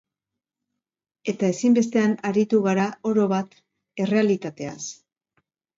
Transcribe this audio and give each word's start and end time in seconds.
Eta 1.33 1.51
ezinbestean 1.55 2.17
aritu 2.31 2.63
gara, 2.71 2.89
orobat, 3.13 3.55
errealitateaz. 4.07 4.79